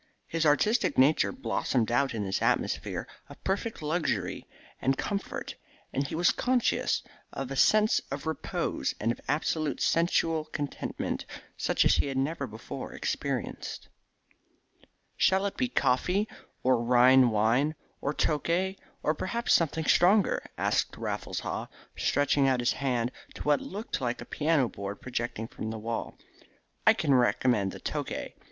His 0.25 0.47
artistic 0.47 0.97
nature 0.97 1.31
blossomed 1.31 1.91
out 1.91 2.15
in 2.15 2.25
this 2.25 2.41
atmosphere 2.41 3.07
of 3.29 3.43
perfect 3.43 3.83
luxury 3.83 4.47
and 4.81 4.97
comfort, 4.97 5.53
and 5.93 6.07
he 6.07 6.15
was 6.15 6.31
conscious 6.31 7.03
of 7.31 7.51
a 7.51 7.55
sense 7.55 8.01
of 8.09 8.25
repose 8.25 8.95
and 8.99 9.11
of 9.11 9.21
absolute 9.27 9.79
sensual 9.79 10.45
contentment 10.45 11.27
such 11.55 11.85
as 11.85 11.97
he 11.97 12.07
had 12.07 12.17
never 12.17 12.47
before 12.47 12.93
experienced. 12.93 13.89
"Shall 15.17 15.45
it 15.45 15.55
be 15.55 15.67
coffee, 15.69 16.27
or 16.63 16.83
Rhine 16.83 17.29
wine, 17.29 17.75
or 18.01 18.11
Tokay, 18.11 18.77
or 19.03 19.13
perhaps 19.13 19.53
something 19.53 19.85
stronger," 19.85 20.43
asked 20.57 20.97
Raffles 20.97 21.41
Haw, 21.41 21.67
stretching 21.95 22.47
out 22.47 22.59
his 22.59 22.73
hand 22.73 23.11
to 23.35 23.43
what 23.43 23.61
looked 23.61 24.01
like 24.01 24.19
a 24.19 24.25
piano 24.25 24.67
board 24.67 24.99
projecting 24.99 25.47
from 25.47 25.69
the 25.69 25.77
wall. 25.77 26.17
"I 26.87 26.93
can 26.93 27.13
recommend 27.13 27.71
the 27.71 27.79
Tokay. 27.79 28.33